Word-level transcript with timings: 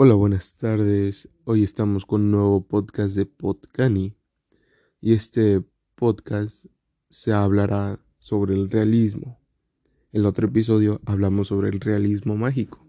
Hola, 0.00 0.14
buenas 0.14 0.54
tardes. 0.54 1.28
Hoy 1.42 1.64
estamos 1.64 2.06
con 2.06 2.20
un 2.20 2.30
nuevo 2.30 2.64
podcast 2.64 3.16
de 3.16 3.26
Podcani. 3.26 4.14
Y 5.00 5.12
este 5.12 5.60
podcast 5.96 6.66
se 7.08 7.32
hablará 7.32 7.98
sobre 8.20 8.54
el 8.54 8.70
realismo. 8.70 9.40
En 10.12 10.20
el 10.20 10.26
otro 10.26 10.46
episodio 10.46 11.00
hablamos 11.04 11.48
sobre 11.48 11.70
el 11.70 11.80
realismo 11.80 12.36
mágico. 12.36 12.86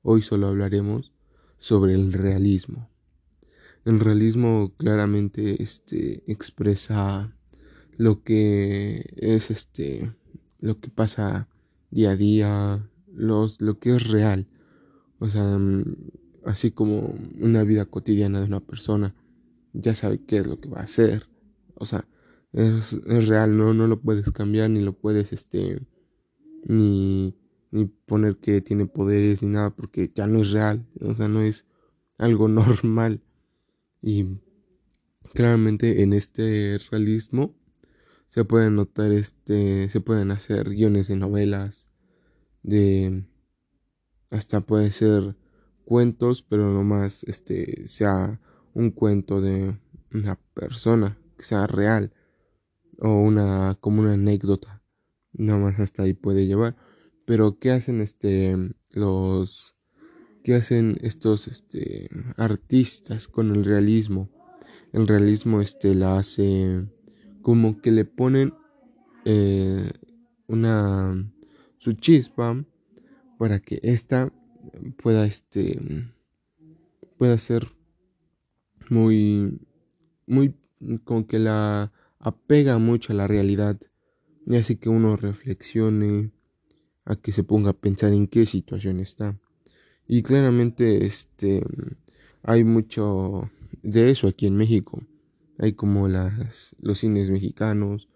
Hoy 0.00 0.22
solo 0.22 0.46
hablaremos 0.46 1.12
sobre 1.58 1.92
el 1.92 2.10
realismo. 2.10 2.88
El 3.84 4.00
realismo 4.00 4.72
claramente 4.78 5.62
este, 5.62 6.22
expresa 6.26 7.36
lo 7.98 8.22
que 8.22 9.12
es 9.18 9.50
este 9.50 10.10
lo 10.58 10.80
que 10.80 10.88
pasa 10.88 11.48
día 11.90 12.12
a 12.12 12.16
día, 12.16 12.90
los, 13.12 13.60
lo 13.60 13.78
que 13.78 13.94
es 13.94 14.08
real. 14.08 14.46
O 15.18 15.28
sea, 15.28 15.58
así 16.44 16.70
como 16.70 17.14
una 17.38 17.64
vida 17.64 17.84
cotidiana 17.86 18.40
de 18.40 18.46
una 18.46 18.60
persona, 18.60 19.14
ya 19.72 19.94
sabe 19.94 20.20
qué 20.24 20.38
es 20.38 20.46
lo 20.46 20.60
que 20.60 20.68
va 20.68 20.80
a 20.80 20.84
hacer. 20.84 21.28
O 21.74 21.86
sea, 21.86 22.06
es, 22.52 22.92
es 22.92 23.28
real, 23.28 23.56
¿no? 23.56 23.74
No 23.74 23.86
lo 23.86 24.00
puedes 24.00 24.30
cambiar, 24.30 24.70
ni 24.70 24.80
lo 24.80 24.92
puedes, 24.92 25.32
este, 25.32 25.80
ni, 26.64 27.36
ni 27.70 27.84
poner 27.86 28.36
que 28.36 28.60
tiene 28.60 28.86
poderes, 28.86 29.42
ni 29.42 29.48
nada, 29.48 29.70
porque 29.70 30.10
ya 30.14 30.26
no 30.26 30.40
es 30.40 30.52
real, 30.52 30.86
o 31.00 31.14
sea, 31.14 31.28
no 31.28 31.42
es 31.42 31.64
algo 32.18 32.48
normal. 32.48 33.22
Y 34.02 34.26
claramente 35.34 36.02
en 36.02 36.12
este 36.12 36.78
realismo 36.90 37.54
se 38.28 38.44
pueden 38.44 38.76
notar, 38.76 39.12
este, 39.12 39.88
se 39.88 40.00
pueden 40.00 40.30
hacer 40.30 40.70
guiones 40.70 41.08
de 41.08 41.16
novelas, 41.16 41.88
de, 42.62 43.24
hasta 44.30 44.60
puede 44.60 44.90
ser 44.90 45.36
cuentos, 45.90 46.44
pero 46.44 46.70
no 46.70 46.84
más 46.84 47.24
este 47.24 47.88
sea 47.88 48.40
un 48.74 48.92
cuento 48.92 49.40
de 49.40 49.76
una 50.14 50.38
persona, 50.54 51.18
que 51.36 51.42
sea 51.42 51.66
real 51.66 52.12
o 53.00 53.20
una 53.20 53.76
como 53.80 54.02
una 54.02 54.12
anécdota. 54.12 54.84
Nada 55.32 55.58
más 55.58 55.80
hasta 55.80 56.04
ahí 56.04 56.14
puede 56.14 56.46
llevar. 56.46 56.76
Pero 57.26 57.58
qué 57.58 57.72
hacen 57.72 58.00
este 58.02 58.56
los 58.90 59.74
qué 60.44 60.54
hacen 60.54 60.96
estos 61.00 61.48
este 61.48 62.08
artistas 62.36 63.26
con 63.26 63.50
el 63.50 63.64
realismo? 63.64 64.30
El 64.92 65.08
realismo 65.08 65.60
este 65.60 65.96
la 65.96 66.18
hace 66.18 66.86
como 67.42 67.80
que 67.80 67.90
le 67.90 68.04
ponen 68.04 68.54
eh, 69.24 69.90
una 70.46 71.32
su 71.78 71.94
chispa 71.94 72.64
para 73.38 73.58
que 73.58 73.80
esta 73.82 74.32
pueda 75.02 75.26
este 75.26 75.78
pueda 77.18 77.36
ser 77.38 77.66
muy 78.88 79.60
muy 80.26 80.54
con 81.04 81.24
que 81.24 81.38
la 81.38 81.92
apega 82.18 82.78
mucho 82.78 83.12
a 83.12 83.16
la 83.16 83.26
realidad 83.26 83.80
y 84.46 84.56
así 84.56 84.76
que 84.76 84.88
uno 84.88 85.16
reflexione 85.16 86.30
a 87.04 87.16
que 87.16 87.32
se 87.32 87.44
ponga 87.44 87.70
a 87.70 87.74
pensar 87.74 88.12
en 88.12 88.26
qué 88.26 88.46
situación 88.46 89.00
está. 89.00 89.38
Y 90.06 90.22
claramente 90.22 91.04
este 91.04 91.62
hay 92.42 92.64
mucho 92.64 93.50
de 93.82 94.10
eso 94.10 94.28
aquí 94.28 94.46
en 94.46 94.56
México. 94.56 95.02
Hay 95.58 95.74
como 95.74 96.08
las 96.08 96.74
los 96.80 96.98
cines 96.98 97.30
mexicanos 97.30 98.08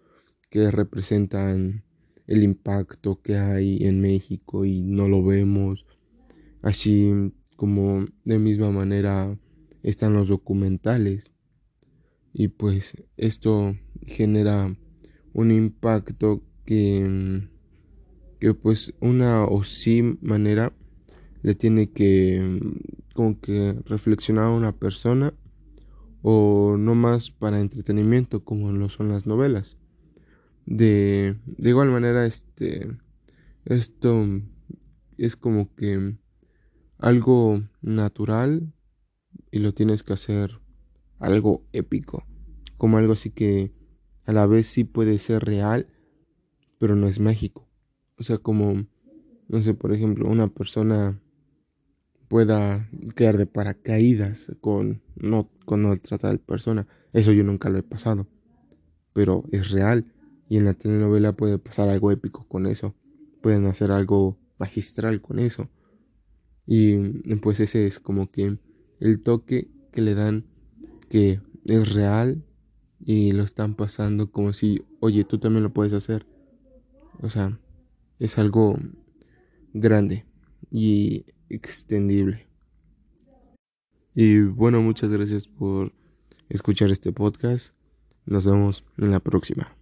que 0.49 0.71
representan 0.71 1.83
el 2.27 2.43
impacto 2.43 3.21
que 3.21 3.37
hay 3.37 3.85
en 3.85 4.01
México 4.01 4.65
y 4.65 4.83
no 4.83 5.07
lo 5.07 5.23
vemos 5.23 5.85
Así 6.65 7.13
como 7.57 8.07
de 8.23 8.39
misma 8.39 8.71
manera 8.71 9.37
están 9.83 10.13
los 10.13 10.29
documentales. 10.29 11.31
Y 12.33 12.47
pues 12.47 12.95
esto 13.17 13.77
genera 14.07 14.75
un 15.31 15.51
impacto 15.51 16.41
que, 16.65 17.47
que 18.39 18.55
pues 18.55 18.95
una 18.99 19.45
o 19.45 19.63
sí 19.63 20.17
manera 20.21 20.73
le 21.43 21.53
tiene 21.53 21.91
que 21.91 22.59
como 23.13 23.39
que 23.39 23.75
reflexionar 23.85 24.45
a 24.45 24.49
una 24.49 24.71
persona 24.71 25.35
o 26.23 26.77
no 26.79 26.95
más 26.95 27.29
para 27.29 27.61
entretenimiento 27.61 28.43
como 28.43 28.71
lo 28.71 28.89
son 28.89 29.09
las 29.09 29.27
novelas. 29.27 29.77
De, 30.65 31.35
de 31.45 31.69
igual 31.69 31.91
manera 31.91 32.25
este 32.25 32.89
esto 33.65 34.25
es 35.19 35.35
como 35.35 35.71
que 35.75 36.15
algo 37.05 37.61
natural 37.83 38.73
y 39.51 39.59
lo 39.59 39.75
tienes 39.75 40.01
que 40.01 40.13
hacer 40.13 40.59
algo 41.19 41.63
épico, 41.71 42.25
como 42.77 42.97
algo 42.97 43.13
así 43.13 43.29
que 43.29 43.71
a 44.25 44.33
la 44.33 44.47
vez 44.47 44.65
sí 44.65 44.85
puede 44.85 45.19
ser 45.19 45.45
real, 45.45 45.85
pero 46.79 46.95
no 46.95 47.05
es 47.05 47.19
mágico. 47.19 47.69
O 48.17 48.23
sea, 48.23 48.39
como, 48.39 48.87
no 49.47 49.61
sé, 49.61 49.75
por 49.75 49.93
ejemplo, 49.93 50.27
una 50.27 50.47
persona 50.47 51.21
pueda 52.27 52.89
quedar 53.15 53.37
de 53.37 53.45
paracaídas 53.45 54.55
con 54.59 55.03
no 55.15 55.51
con 55.65 55.85
otra 55.85 56.17
tal 56.17 56.39
persona. 56.39 56.87
Eso 57.13 57.31
yo 57.33 57.43
nunca 57.43 57.69
lo 57.69 57.77
he 57.77 57.83
pasado, 57.83 58.25
pero 59.13 59.43
es 59.51 59.69
real 59.69 60.11
y 60.49 60.57
en 60.57 60.65
la 60.65 60.73
telenovela 60.73 61.33
puede 61.33 61.59
pasar 61.59 61.87
algo 61.87 62.11
épico 62.11 62.47
con 62.47 62.65
eso. 62.65 62.95
Pueden 63.43 63.67
hacer 63.67 63.91
algo 63.91 64.39
magistral 64.57 65.21
con 65.21 65.37
eso. 65.37 65.69
Y 66.67 66.97
pues 67.35 67.59
ese 67.59 67.85
es 67.85 67.99
como 67.99 68.31
que 68.31 68.57
el 68.99 69.21
toque 69.21 69.69
que 69.91 70.01
le 70.01 70.15
dan 70.15 70.45
que 71.09 71.39
es 71.65 71.93
real 71.93 72.43
y 72.99 73.31
lo 73.33 73.43
están 73.43 73.75
pasando 73.75 74.31
como 74.31 74.53
si, 74.53 74.83
oye, 74.99 75.23
tú 75.23 75.37
también 75.37 75.63
lo 75.63 75.73
puedes 75.73 75.93
hacer. 75.93 76.25
O 77.21 77.29
sea, 77.29 77.59
es 78.19 78.37
algo 78.37 78.77
grande 79.73 80.25
y 80.71 81.25
extendible. 81.49 82.47
Y 84.13 84.41
bueno, 84.41 84.81
muchas 84.81 85.11
gracias 85.11 85.47
por 85.47 85.93
escuchar 86.49 86.91
este 86.91 87.11
podcast. 87.11 87.75
Nos 88.25 88.45
vemos 88.45 88.83
en 88.97 89.11
la 89.11 89.19
próxima. 89.19 89.75